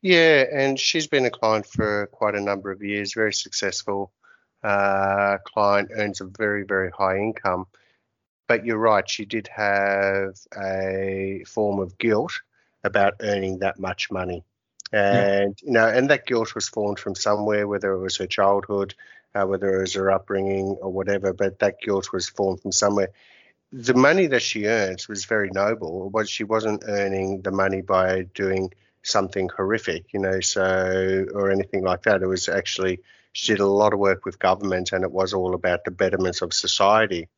Yeah, 0.02 0.44
and 0.52 0.78
she's 0.78 1.06
been 1.06 1.24
a 1.24 1.30
client 1.30 1.66
for 1.66 2.06
quite 2.12 2.34
a 2.34 2.40
number 2.40 2.70
of 2.70 2.82
years, 2.82 3.14
very 3.14 3.32
successful 3.32 4.12
uh, 4.62 5.38
client, 5.44 5.90
earns 5.94 6.20
a 6.20 6.26
very, 6.26 6.64
very 6.64 6.90
high 6.90 7.18
income. 7.18 7.66
But 8.48 8.64
you're 8.64 8.78
right, 8.78 9.08
she 9.08 9.24
did 9.24 9.48
have 9.48 10.36
a 10.56 11.42
form 11.46 11.80
of 11.80 11.98
guilt 11.98 12.32
about 12.84 13.14
earning 13.20 13.58
that 13.58 13.80
much 13.80 14.10
money. 14.10 14.44
And 14.92 15.56
yeah. 15.60 15.66
you 15.66 15.72
know, 15.72 15.88
and 15.88 16.10
that 16.10 16.26
guilt 16.26 16.54
was 16.54 16.68
formed 16.68 17.00
from 17.00 17.16
somewhere, 17.16 17.66
whether 17.66 17.92
it 17.92 17.98
was 17.98 18.16
her 18.18 18.26
childhood, 18.26 18.94
uh, 19.36 19.46
whether 19.46 19.76
it 19.76 19.80
was 19.80 19.94
her 19.94 20.10
upbringing 20.10 20.76
or 20.80 20.90
whatever, 20.90 21.32
but 21.32 21.58
that 21.58 21.80
guilt 21.80 22.12
was 22.12 22.28
formed 22.28 22.60
from 22.60 22.72
somewhere. 22.72 23.10
The 23.72 23.94
money 23.94 24.26
that 24.28 24.42
she 24.42 24.66
earns 24.66 25.08
was 25.08 25.24
very 25.24 25.50
noble, 25.50 26.10
but 26.10 26.28
she 26.28 26.44
wasn't 26.44 26.84
earning 26.86 27.42
the 27.42 27.50
money 27.50 27.82
by 27.82 28.22
doing 28.34 28.72
something 29.02 29.50
horrific, 29.56 30.12
you 30.12 30.20
know, 30.20 30.40
so 30.40 31.26
or 31.34 31.50
anything 31.50 31.82
like 31.84 32.02
that. 32.02 32.22
It 32.22 32.26
was 32.26 32.48
actually 32.48 33.00
she 33.32 33.52
did 33.52 33.60
a 33.60 33.66
lot 33.66 33.92
of 33.92 33.98
work 33.98 34.24
with 34.24 34.38
government, 34.38 34.92
and 34.92 35.04
it 35.04 35.12
was 35.12 35.34
all 35.34 35.54
about 35.54 35.84
the 35.84 35.90
betterments 35.90 36.40
of 36.40 36.54
society. 36.54 37.28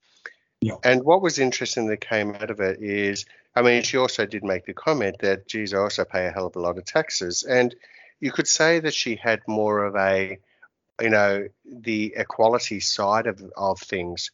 Yeah. 0.60 0.76
And 0.84 1.02
what 1.02 1.22
was 1.22 1.38
interesting 1.38 1.88
that 1.88 2.00
came 2.00 2.34
out 2.34 2.50
of 2.50 2.60
it 2.60 2.80
is, 2.80 3.26
I 3.54 3.62
mean, 3.62 3.82
she 3.82 3.96
also 3.96 4.26
did 4.26 4.44
make 4.44 4.64
the 4.64 4.74
comment 4.74 5.16
that, 5.20 5.48
geez, 5.48 5.74
I 5.74 5.78
also 5.78 6.04
pay 6.04 6.26
a 6.26 6.30
hell 6.30 6.46
of 6.46 6.56
a 6.56 6.60
lot 6.60 6.78
of 6.78 6.84
taxes. 6.84 7.42
And 7.42 7.74
you 8.20 8.32
could 8.32 8.48
say 8.48 8.80
that 8.80 8.94
she 8.94 9.16
had 9.16 9.40
more 9.46 9.84
of 9.84 9.96
a 9.96 10.38
you 11.00 11.10
know, 11.10 11.48
the 11.64 12.14
equality 12.16 12.80
side 12.80 13.26
of, 13.26 13.42
of 13.56 13.80
things. 13.80 14.30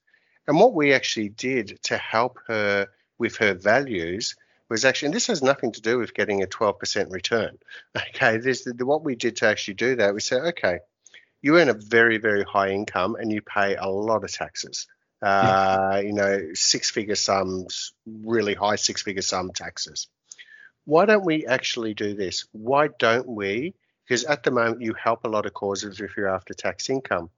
And 0.46 0.58
what 0.58 0.74
we 0.74 0.92
actually 0.92 1.30
did 1.30 1.78
to 1.84 1.96
help 1.96 2.38
her 2.46 2.88
with 3.18 3.36
her 3.36 3.54
values 3.54 4.36
was 4.68 4.84
actually, 4.84 5.06
and 5.06 5.14
this 5.14 5.28
has 5.28 5.42
nothing 5.42 5.72
to 5.72 5.80
do 5.80 5.98
with 5.98 6.14
getting 6.14 6.42
a 6.42 6.46
12% 6.46 7.10
return. 7.10 7.58
Okay, 7.96 8.38
this 8.38 8.66
what 8.78 9.04
we 9.04 9.14
did 9.16 9.36
to 9.36 9.46
actually 9.46 9.74
do 9.74 9.96
that. 9.96 10.14
We 10.14 10.20
said, 10.20 10.42
okay, 10.48 10.78
you 11.42 11.58
earn 11.58 11.68
a 11.68 11.74
very, 11.74 12.18
very 12.18 12.42
high 12.42 12.70
income 12.70 13.16
and 13.16 13.30
you 13.30 13.42
pay 13.42 13.76
a 13.76 13.88
lot 13.88 14.24
of 14.24 14.32
taxes. 14.32 14.86
Uh, 15.20 16.00
you 16.04 16.12
know, 16.12 16.50
six 16.54 16.90
figure 16.90 17.14
sums, 17.14 17.92
really 18.06 18.54
high 18.54 18.76
six 18.76 19.02
figure 19.02 19.22
sum 19.22 19.52
taxes. 19.52 20.08
Why 20.84 21.06
don't 21.06 21.24
we 21.24 21.46
actually 21.46 21.94
do 21.94 22.14
this? 22.14 22.46
Why 22.52 22.88
don't 22.88 23.28
we 23.28 23.74
because 24.06 24.24
at 24.24 24.42
the 24.42 24.50
moment 24.50 24.82
you 24.82 24.94
help 24.94 25.24
a 25.24 25.28
lot 25.28 25.46
of 25.46 25.54
causes 25.54 26.00
if 26.00 26.16
you're 26.16 26.28
after 26.28 26.54
tax 26.54 26.90
income. 26.90 27.30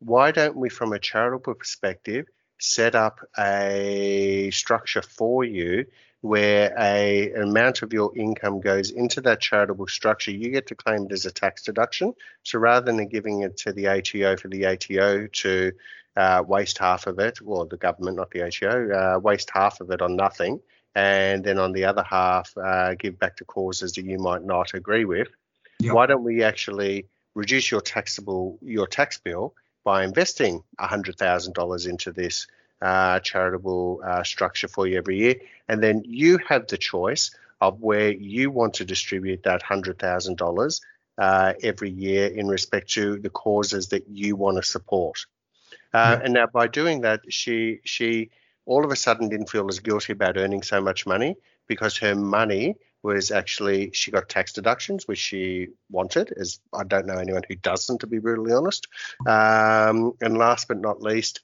Why 0.00 0.30
don't 0.32 0.56
we, 0.56 0.68
from 0.68 0.92
a 0.92 0.98
charitable 0.98 1.54
perspective, 1.54 2.26
set 2.58 2.94
up 2.94 3.20
a 3.38 4.50
structure 4.52 5.02
for 5.02 5.44
you 5.44 5.86
where 6.24 6.74
a 6.78 7.32
an 7.32 7.42
amount 7.42 7.82
of 7.82 7.92
your 7.92 8.16
income 8.16 8.58
goes 8.58 8.90
into 8.90 9.20
that 9.20 9.42
charitable 9.42 9.86
structure, 9.86 10.30
you 10.30 10.48
get 10.48 10.66
to 10.66 10.74
claim 10.74 11.04
it 11.04 11.12
as 11.12 11.26
a 11.26 11.30
tax 11.30 11.62
deduction. 11.62 12.14
So 12.44 12.58
rather 12.58 12.90
than 12.90 13.06
giving 13.08 13.42
it 13.42 13.58
to 13.58 13.74
the 13.74 13.88
ATO 13.88 14.38
for 14.38 14.48
the 14.48 14.64
ATO 14.64 15.26
to 15.26 15.72
uh, 16.16 16.42
waste 16.46 16.78
half 16.78 17.06
of 17.06 17.18
it, 17.18 17.40
or 17.44 17.66
the 17.66 17.76
government, 17.76 18.16
not 18.16 18.30
the 18.30 18.40
ATO, 18.46 18.90
uh, 18.90 19.18
waste 19.18 19.50
half 19.52 19.82
of 19.82 19.90
it 19.90 20.00
on 20.00 20.16
nothing, 20.16 20.60
and 20.94 21.44
then 21.44 21.58
on 21.58 21.72
the 21.72 21.84
other 21.84 22.02
half 22.02 22.56
uh, 22.56 22.94
give 22.94 23.18
back 23.18 23.36
to 23.36 23.44
causes 23.44 23.92
that 23.92 24.06
you 24.06 24.18
might 24.18 24.44
not 24.44 24.72
agree 24.72 25.04
with, 25.04 25.28
Yep. 25.84 25.94
Why 25.94 26.06
don't 26.06 26.24
we 26.24 26.42
actually 26.42 27.06
reduce 27.34 27.70
your 27.70 27.80
taxable 27.80 28.58
your 28.62 28.86
tax 28.86 29.18
bill 29.18 29.54
by 29.84 30.04
investing 30.04 30.62
$100,000 30.80 31.88
into 31.88 32.12
this 32.12 32.46
uh, 32.80 33.20
charitable 33.20 34.00
uh, 34.04 34.22
structure 34.22 34.68
for 34.68 34.86
you 34.86 34.98
every 34.98 35.18
year, 35.18 35.36
and 35.68 35.82
then 35.82 36.02
you 36.04 36.38
have 36.48 36.66
the 36.66 36.78
choice 36.78 37.30
of 37.60 37.80
where 37.80 38.10
you 38.10 38.50
want 38.50 38.74
to 38.74 38.84
distribute 38.84 39.42
that 39.42 39.62
$100,000 39.62 40.80
uh, 41.18 41.52
every 41.62 41.90
year 41.90 42.26
in 42.26 42.48
respect 42.48 42.90
to 42.90 43.18
the 43.18 43.30
causes 43.30 43.88
that 43.88 44.08
you 44.08 44.36
want 44.36 44.56
to 44.56 44.62
support. 44.62 45.26
Uh, 45.92 46.18
And 46.22 46.34
now 46.34 46.46
by 46.46 46.66
doing 46.66 47.02
that, 47.02 47.20
she 47.28 47.80
she 47.84 48.30
all 48.66 48.84
of 48.84 48.90
a 48.90 48.96
sudden 48.96 49.28
didn't 49.28 49.50
feel 49.50 49.68
as 49.68 49.80
guilty 49.80 50.12
about 50.12 50.36
earning 50.36 50.62
so 50.62 50.80
much 50.80 51.06
money 51.06 51.36
because 51.66 51.98
her 51.98 52.14
money 52.14 52.76
was 53.04 53.30
actually 53.30 53.90
she 53.92 54.10
got 54.10 54.28
tax 54.28 54.52
deductions, 54.52 55.06
which 55.06 55.18
she 55.18 55.68
wanted. 55.90 56.32
As 56.32 56.58
I 56.72 56.84
don't 56.84 57.06
know 57.06 57.18
anyone 57.18 57.42
who 57.46 57.54
doesn't, 57.54 58.00
to 58.00 58.06
be 58.06 58.18
brutally 58.18 58.52
honest. 58.52 58.88
Um, 59.26 60.14
and 60.20 60.38
last 60.38 60.66
but 60.68 60.80
not 60.80 61.02
least, 61.02 61.42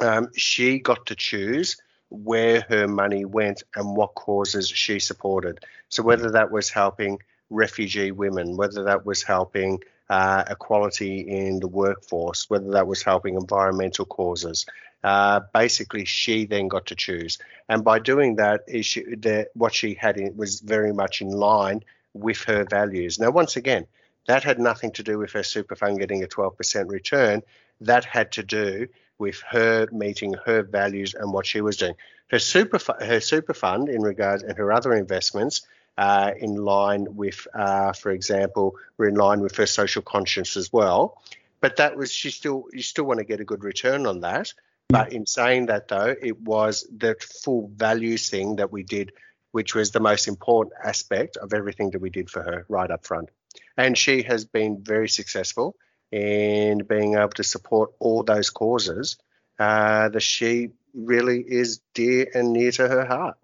um, 0.00 0.28
she 0.36 0.80
got 0.80 1.06
to 1.06 1.14
choose 1.14 1.76
where 2.08 2.66
her 2.68 2.88
money 2.88 3.24
went 3.24 3.62
and 3.76 3.96
what 3.96 4.16
causes 4.16 4.68
she 4.68 4.98
supported. 4.98 5.64
So 5.88 6.02
whether 6.02 6.32
that 6.32 6.50
was 6.50 6.68
helping 6.68 7.20
refugee 7.50 8.10
women, 8.10 8.56
whether 8.56 8.84
that 8.84 9.06
was 9.06 9.22
helping 9.22 9.80
uh, 10.08 10.42
equality 10.50 11.20
in 11.20 11.60
the 11.60 11.68
workforce, 11.68 12.50
whether 12.50 12.72
that 12.72 12.88
was 12.88 13.02
helping 13.02 13.36
environmental 13.36 14.04
causes. 14.04 14.66
Uh, 15.02 15.40
basically, 15.54 16.04
she 16.04 16.46
then 16.46 16.68
got 16.68 16.86
to 16.86 16.94
choose, 16.94 17.38
and 17.68 17.84
by 17.84 17.98
doing 17.98 18.36
that, 18.36 18.64
she, 18.82 19.02
the, 19.02 19.48
what 19.54 19.72
she 19.74 19.94
had 19.94 20.18
in, 20.18 20.36
was 20.36 20.60
very 20.60 20.92
much 20.92 21.22
in 21.22 21.30
line 21.30 21.82
with 22.12 22.42
her 22.44 22.64
values. 22.64 23.18
Now, 23.18 23.30
once 23.30 23.56
again, 23.56 23.86
that 24.26 24.44
had 24.44 24.58
nothing 24.58 24.92
to 24.92 25.02
do 25.02 25.18
with 25.18 25.32
her 25.32 25.42
super 25.42 25.74
fund 25.74 25.98
getting 25.98 26.22
a 26.22 26.26
12% 26.26 26.90
return. 26.90 27.42
That 27.80 28.04
had 28.04 28.32
to 28.32 28.42
do 28.42 28.88
with 29.18 29.42
her 29.50 29.86
meeting 29.92 30.34
her 30.46 30.62
values 30.62 31.14
and 31.14 31.32
what 31.32 31.46
she 31.46 31.60
was 31.60 31.76
doing. 31.76 31.94
Her 32.30 32.38
super 32.38 32.78
her 33.00 33.20
super 33.20 33.54
fund 33.54 33.88
in 33.88 34.02
regards 34.02 34.42
and 34.42 34.56
her 34.56 34.72
other 34.72 34.94
investments 34.94 35.62
uh, 35.98 36.32
in 36.38 36.56
line 36.56 37.16
with, 37.16 37.46
uh, 37.54 37.92
for 37.92 38.10
example, 38.10 38.76
were 38.96 39.08
in 39.08 39.16
line 39.16 39.40
with 39.40 39.56
her 39.56 39.66
social 39.66 40.02
conscience 40.02 40.56
as 40.56 40.72
well. 40.72 41.20
But 41.60 41.76
that 41.76 41.96
was 41.96 42.12
she 42.12 42.30
still 42.30 42.66
you 42.72 42.82
still 42.82 43.04
want 43.04 43.18
to 43.18 43.24
get 43.24 43.40
a 43.40 43.44
good 43.44 43.64
return 43.64 44.06
on 44.06 44.20
that. 44.20 44.52
But 44.90 45.12
in 45.12 45.26
saying 45.26 45.66
that 45.66 45.88
though, 45.88 46.14
it 46.20 46.40
was 46.40 46.86
the 46.94 47.16
full 47.44 47.70
value 47.74 48.16
thing 48.16 48.56
that 48.56 48.72
we 48.72 48.82
did, 48.82 49.12
which 49.52 49.74
was 49.74 49.90
the 49.90 50.00
most 50.00 50.28
important 50.28 50.74
aspect 50.84 51.36
of 51.36 51.52
everything 51.54 51.90
that 51.90 52.00
we 52.00 52.10
did 52.10 52.30
for 52.30 52.42
her 52.42 52.66
right 52.68 52.90
up 52.90 53.06
front. 53.06 53.30
And 53.76 53.96
she 53.96 54.22
has 54.22 54.44
been 54.44 54.82
very 54.82 55.08
successful 55.08 55.76
in 56.12 56.78
being 56.88 57.14
able 57.14 57.30
to 57.30 57.44
support 57.44 57.92
all 58.00 58.22
those 58.22 58.50
causes 58.50 59.16
uh, 59.58 60.08
that 60.08 60.22
she 60.22 60.70
really 60.94 61.40
is 61.40 61.80
dear 61.94 62.26
and 62.34 62.52
near 62.52 62.72
to 62.72 62.88
her 62.88 63.04
heart. 63.04 63.36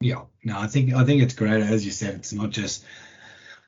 Yeah, 0.00 0.22
no, 0.42 0.58
I 0.58 0.66
think 0.66 0.94
I 0.94 1.04
think 1.04 1.22
it's 1.22 1.34
great. 1.34 1.62
As 1.62 1.84
you 1.84 1.92
said, 1.92 2.14
it's 2.14 2.32
not 2.32 2.50
just 2.50 2.84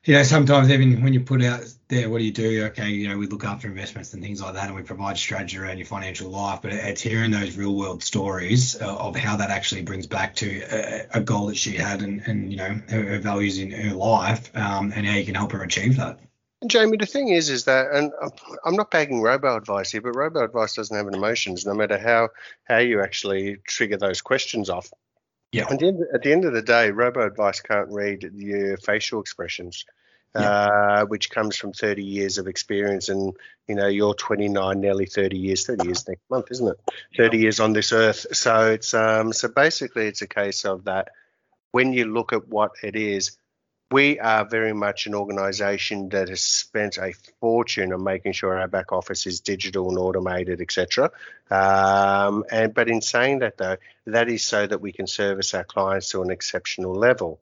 you 0.05 0.13
know 0.15 0.23
sometimes 0.23 0.69
even 0.69 1.01
when 1.01 1.13
you 1.13 1.21
put 1.21 1.43
out 1.43 1.63
there, 1.87 2.09
what 2.09 2.17
do 2.17 2.25
you 2.25 2.31
do? 2.31 2.65
Okay, 2.65 2.89
you 2.89 3.07
know 3.07 3.17
we 3.17 3.27
look 3.27 3.45
after 3.45 3.67
investments 3.67 4.13
and 4.13 4.21
things 4.23 4.41
like 4.41 4.53
that, 4.55 4.67
and 4.67 4.75
we 4.75 4.81
provide 4.81 5.17
strategy 5.17 5.57
around 5.57 5.77
your 5.77 5.85
financial 5.85 6.29
life. 6.29 6.61
But 6.61 6.73
it's 6.73 7.01
hearing 7.01 7.31
those 7.31 7.55
real 7.55 7.75
world 7.75 8.03
stories 8.03 8.75
of 8.75 9.15
how 9.15 9.37
that 9.37 9.49
actually 9.49 9.83
brings 9.83 10.07
back 10.07 10.35
to 10.35 11.07
a, 11.13 11.21
goal 11.21 11.47
that 11.47 11.57
she 11.57 11.71
had 11.71 12.01
and 12.01 12.21
and 12.27 12.51
you 12.51 12.57
know 12.57 12.81
her, 12.89 13.03
her 13.03 13.19
values 13.19 13.59
in 13.59 13.71
her 13.71 13.95
life, 13.95 14.55
um, 14.55 14.91
and 14.95 15.05
how 15.05 15.15
you 15.15 15.25
can 15.25 15.35
help 15.35 15.51
her 15.51 15.63
achieve 15.63 15.97
that. 15.97 16.19
And 16.61 16.71
Jamie, 16.71 16.95
the 16.95 17.05
thing 17.05 17.27
is, 17.27 17.49
is 17.49 17.65
that, 17.65 17.91
and 17.91 18.13
I'm 18.63 18.77
not 18.77 18.89
bagging 18.89 19.21
robo 19.21 19.57
advice 19.57 19.91
here, 19.91 19.99
but 19.99 20.15
robo 20.15 20.45
advice 20.45 20.75
doesn't 20.75 20.95
have 20.95 21.07
an 21.07 21.13
emotions, 21.13 21.65
no 21.65 21.73
matter 21.73 21.97
how 21.97 22.29
how 22.63 22.77
you 22.77 23.01
actually 23.01 23.57
trigger 23.67 23.97
those 23.97 24.21
questions 24.21 24.69
off. 24.69 24.89
Yeah. 25.53 25.67
At 25.69 25.79
the, 25.79 25.87
end, 25.87 26.03
at 26.13 26.23
the 26.23 26.31
end 26.31 26.45
of 26.45 26.53
the 26.53 26.63
day, 26.63 26.89
robo 26.89 27.25
advice 27.25 27.61
can't 27.61 27.89
read 27.89 28.29
your 28.35 28.75
facial 28.77 29.21
expressions, 29.21 29.85
yeah. 30.35 30.41
uh, 30.41 31.05
which 31.05 31.29
comes 31.29 31.55
from 31.55 31.73
30 31.73 32.03
years 32.03 32.39
of 32.39 32.47
experience. 32.47 33.09
And, 33.09 33.33
you 33.67 33.75
know, 33.75 33.87
you're 33.87 34.15
29, 34.15 34.81
nearly 34.81 35.05
30 35.05 35.37
years, 35.37 35.67
30 35.67 35.85
years 35.85 36.07
next 36.07 36.23
month, 36.29 36.47
isn't 36.49 36.67
it? 36.67 36.79
30 37.17 37.37
years 37.37 37.59
on 37.59 37.71
this 37.71 37.91
earth. 37.91 38.25
So 38.35 38.71
it's, 38.71 38.95
um, 38.95 39.31
so 39.31 39.47
basically 39.47 40.07
it's 40.07 40.23
a 40.23 40.27
case 40.27 40.65
of 40.65 40.85
that 40.85 41.09
when 41.71 41.93
you 41.93 42.05
look 42.05 42.33
at 42.33 42.47
what 42.47 42.71
it 42.81 42.95
is, 42.95 43.37
we 43.93 44.19
are 44.19 44.43
very 44.43 44.73
much 44.73 45.05
an 45.05 45.13
organization 45.13 46.09
that 46.09 46.27
has 46.27 46.41
spent 46.41 46.97
a 46.97 47.13
fortune 47.39 47.93
on 47.93 48.03
making 48.03 48.33
sure 48.33 48.59
our 48.59 48.67
back 48.67 48.91
office 48.91 49.27
is 49.27 49.39
digital 49.39 49.87
and 49.89 49.99
automated, 49.99 50.61
etc. 50.61 51.11
Um, 51.51 52.43
and 52.51 52.73
but 52.73 52.89
in 52.89 53.01
saying 53.01 53.39
that 53.39 53.57
though, 53.57 53.77
that 54.07 54.29
is 54.29 54.43
so 54.43 54.65
that 54.65 54.81
we 54.81 54.91
can 54.91 55.05
service 55.05 55.53
our 55.53 55.63
clients 55.63 56.09
to 56.09 56.23
an 56.23 56.31
exceptional 56.31 56.95
level. 56.95 57.39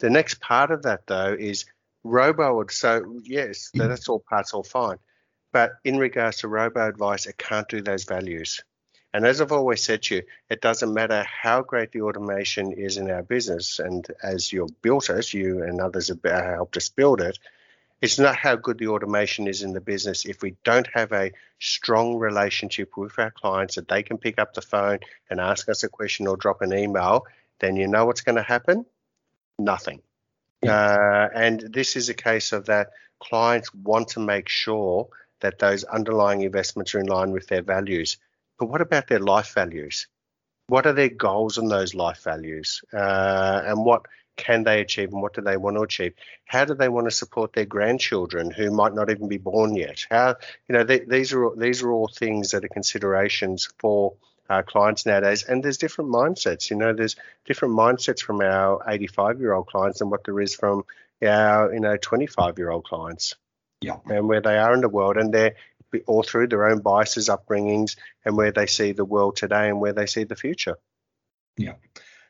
The 0.00 0.10
next 0.10 0.40
part 0.40 0.72
of 0.72 0.82
that 0.82 1.06
though 1.06 1.36
is 1.38 1.64
robo. 2.02 2.60
Advice. 2.60 2.78
So 2.78 3.20
yes, 3.22 3.70
that's 3.72 4.08
all 4.08 4.18
parts 4.28 4.54
all 4.54 4.64
fine, 4.64 4.98
but 5.52 5.74
in 5.84 5.96
regards 5.96 6.38
to 6.38 6.48
robo 6.48 6.88
advice, 6.88 7.26
it 7.26 7.38
can't 7.38 7.68
do 7.68 7.80
those 7.82 8.02
values. 8.02 8.60
And 9.14 9.26
as 9.26 9.40
I've 9.40 9.52
always 9.52 9.82
said 9.82 10.02
to 10.04 10.16
you, 10.16 10.22
it 10.48 10.62
doesn't 10.62 10.94
matter 10.94 11.22
how 11.24 11.62
great 11.62 11.92
the 11.92 12.02
automation 12.02 12.72
is 12.72 12.96
in 12.96 13.10
our 13.10 13.22
business, 13.22 13.78
and 13.78 14.06
as 14.22 14.52
you've 14.52 14.80
built 14.80 15.10
it, 15.10 15.34
you 15.34 15.62
and 15.62 15.80
others 15.80 16.08
have 16.08 16.22
helped 16.22 16.76
us 16.76 16.88
build 16.88 17.20
it. 17.20 17.38
It's 18.00 18.18
not 18.18 18.34
how 18.34 18.56
good 18.56 18.78
the 18.78 18.88
automation 18.88 19.46
is 19.46 19.62
in 19.62 19.74
the 19.74 19.80
business 19.80 20.24
if 20.24 20.42
we 20.42 20.56
don't 20.64 20.88
have 20.92 21.12
a 21.12 21.30
strong 21.60 22.16
relationship 22.16 22.96
with 22.96 23.16
our 23.18 23.30
clients 23.30 23.76
that 23.76 23.86
they 23.86 24.02
can 24.02 24.18
pick 24.18 24.40
up 24.40 24.54
the 24.54 24.62
phone 24.62 24.98
and 25.30 25.40
ask 25.40 25.68
us 25.68 25.84
a 25.84 25.88
question 25.88 26.26
or 26.26 26.36
drop 26.36 26.62
an 26.62 26.72
email. 26.72 27.26
Then 27.60 27.76
you 27.76 27.86
know 27.86 28.06
what's 28.06 28.22
going 28.22 28.36
to 28.36 28.42
happen? 28.42 28.86
Nothing. 29.56 30.02
Uh, 30.66 31.28
and 31.34 31.60
this 31.60 31.94
is 31.96 32.08
a 32.08 32.14
case 32.14 32.52
of 32.52 32.66
that 32.66 32.90
clients 33.20 33.72
want 33.72 34.08
to 34.08 34.20
make 34.20 34.48
sure 34.48 35.08
that 35.40 35.58
those 35.58 35.84
underlying 35.84 36.42
investments 36.42 36.94
are 36.94 37.00
in 37.00 37.06
line 37.06 37.30
with 37.30 37.46
their 37.46 37.62
values. 37.62 38.16
But 38.62 38.68
what 38.68 38.80
about 38.80 39.08
their 39.08 39.18
life 39.18 39.54
values? 39.54 40.06
What 40.68 40.86
are 40.86 40.92
their 40.92 41.08
goals 41.08 41.58
in 41.58 41.66
those 41.66 41.96
life 41.96 42.22
values? 42.22 42.80
Uh, 42.94 43.60
and 43.64 43.84
what 43.84 44.02
can 44.36 44.62
they 44.62 44.80
achieve 44.80 45.12
and 45.12 45.20
what 45.20 45.34
do 45.34 45.40
they 45.40 45.56
want 45.56 45.78
to 45.78 45.82
achieve? 45.82 46.14
How 46.44 46.64
do 46.64 46.74
they 46.74 46.88
want 46.88 47.08
to 47.08 47.10
support 47.10 47.54
their 47.54 47.64
grandchildren 47.64 48.52
who 48.52 48.70
might 48.70 48.94
not 48.94 49.10
even 49.10 49.26
be 49.26 49.38
born 49.38 49.74
yet? 49.74 50.06
How 50.08 50.36
you 50.68 50.74
know 50.74 50.84
they, 50.84 51.00
these 51.00 51.32
are 51.32 51.50
these 51.56 51.82
are 51.82 51.90
all 51.90 52.06
things 52.06 52.52
that 52.52 52.64
are 52.64 52.68
considerations 52.68 53.68
for 53.80 54.14
our 54.48 54.62
clients 54.62 55.06
nowadays. 55.06 55.42
And 55.42 55.60
there's 55.60 55.78
different 55.78 56.12
mindsets. 56.12 56.70
You 56.70 56.76
know, 56.76 56.92
there's 56.92 57.16
different 57.44 57.74
mindsets 57.74 58.22
from 58.22 58.42
our 58.42 58.80
85 58.86 59.40
year 59.40 59.54
old 59.54 59.66
clients 59.66 59.98
than 59.98 60.08
what 60.08 60.22
there 60.22 60.40
is 60.40 60.54
from 60.54 60.84
our 61.20 61.74
you 61.74 61.80
know 61.80 61.96
25 61.96 62.58
year 62.58 62.70
old 62.70 62.84
clients. 62.84 63.34
Yeah. 63.80 63.96
And 64.06 64.28
where 64.28 64.40
they 64.40 64.56
are 64.56 64.72
in 64.72 64.82
the 64.82 64.88
world, 64.88 65.16
and 65.16 65.34
they're 65.34 65.56
all 66.06 66.22
through 66.22 66.48
their 66.48 66.66
own 66.66 66.80
biases, 66.80 67.28
upbringings, 67.28 67.96
and 68.24 68.36
where 68.36 68.52
they 68.52 68.66
see 68.66 68.92
the 68.92 69.04
world 69.04 69.36
today 69.36 69.68
and 69.68 69.80
where 69.80 69.92
they 69.92 70.06
see 70.06 70.24
the 70.24 70.36
future. 70.36 70.76
Yeah. 71.56 71.74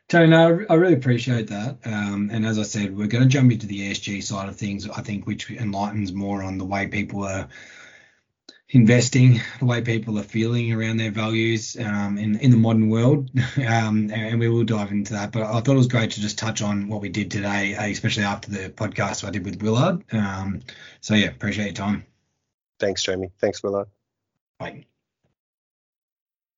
Tony, 0.09 0.27
no, 0.27 0.65
I 0.69 0.73
really 0.75 0.93
appreciate 0.93 1.47
that. 1.47 1.77
Um, 1.85 2.29
and 2.31 2.45
as 2.45 2.59
I 2.59 2.63
said, 2.63 2.95
we're 2.95 3.07
going 3.07 3.23
to 3.23 3.29
jump 3.29 3.51
into 3.51 3.67
the 3.67 3.91
ESG 3.91 4.21
side 4.23 4.49
of 4.49 4.57
things, 4.57 4.87
I 4.89 5.01
think, 5.01 5.25
which 5.25 5.49
enlightens 5.49 6.11
more 6.13 6.43
on 6.43 6.57
the 6.57 6.65
way 6.65 6.87
people 6.87 7.23
are 7.23 7.47
investing, 8.69 9.39
the 9.59 9.65
way 9.65 9.81
people 9.81 10.19
are 10.19 10.23
feeling 10.23 10.73
around 10.73 10.97
their 10.97 11.11
values 11.11 11.77
um, 11.79 12.17
in, 12.17 12.37
in 12.39 12.51
the 12.51 12.57
modern 12.57 12.89
world. 12.89 13.29
Um, 13.55 14.11
and 14.11 14.39
we 14.39 14.49
will 14.49 14.63
dive 14.63 14.91
into 14.91 15.13
that. 15.13 15.31
But 15.31 15.43
I 15.43 15.61
thought 15.61 15.73
it 15.73 15.77
was 15.77 15.87
great 15.87 16.11
to 16.11 16.21
just 16.21 16.37
touch 16.37 16.61
on 16.61 16.89
what 16.89 17.01
we 17.01 17.09
did 17.09 17.31
today, 17.31 17.73
especially 17.73 18.23
after 18.23 18.51
the 18.51 18.69
podcast 18.69 19.25
I 19.25 19.29
did 19.29 19.45
with 19.45 19.61
Willard. 19.61 20.03
Um, 20.11 20.61
so, 20.99 21.13
yeah, 21.13 21.27
appreciate 21.27 21.65
your 21.65 21.73
time. 21.73 22.05
Thanks, 22.83 23.01
Jamie. 23.01 23.31
Thanks, 23.39 23.63
Willard. 23.63 23.87
Bye. 24.59 24.83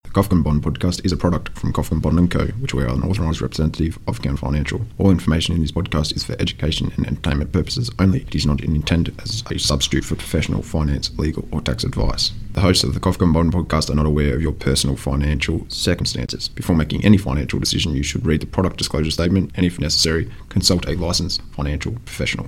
The 0.06 0.10
Kofkin 0.10 0.44
Bond 0.44 0.64
podcast 0.64 1.06
is 1.06 1.12
a 1.12 1.18
product 1.18 1.56
from 1.56 1.72
Kofkin 1.72 2.02
Bond 2.02 2.32
& 2.32 2.32
Co., 2.32 2.48
which 2.62 2.74
we 2.74 2.84
are 2.84 2.90
an 2.90 3.04
authorised 3.04 3.42
representative 3.42 4.00
of 4.08 4.24
Count 4.24 4.40
Financial. 4.40 4.82
All 4.98 5.12
information 5.12 5.54
in 5.54 5.62
this 5.62 5.72
podcast 5.72 6.16
is 6.16 6.24
for 6.24 6.36
education 6.42 6.92
and 6.96 7.06
entertainment 7.06 7.52
purposes 7.52 7.92
only. 8.00 8.22
It 8.22 8.34
is 8.34 8.48
not 8.48 8.64
intended 8.64 9.22
as 9.22 9.44
a 9.52 9.60
substitute 9.60 10.04
for 10.04 10.16
professional 10.16 10.64
finance, 10.64 11.16
legal, 11.16 11.48
or 11.52 11.62
tax 11.62 11.84
advice. 11.84 12.32
The 12.54 12.62
hosts 12.62 12.84
of 12.84 12.96
the 12.96 13.00
Kofkin 13.00 13.32
Bond 13.32 13.54
podcast 13.54 13.92
are 13.92 13.96
not 13.96 14.08
aware 14.08 14.34
of 14.34 14.42
your 14.42 14.54
personal 14.54 14.96
financial 14.96 15.68
circumstances. 15.70 16.48
Before 16.50 16.76
making 16.76 17.06
any 17.06 17.20
financial 17.20 17.60
decision, 17.60 17.94
you 17.94 18.02
should 18.02 18.26
read 18.26 18.42
the 18.42 18.48
product 18.48 18.78
disclosure 18.78 19.12
statement 19.12 19.52
and, 19.54 19.64
if 19.64 19.80
necessary, 19.80 20.32
consult 20.50 20.88
a 20.88 20.96
licensed 20.96 21.44
financial 21.52 21.92
professional. 21.92 22.48